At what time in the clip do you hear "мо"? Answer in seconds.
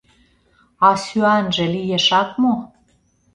2.41-2.55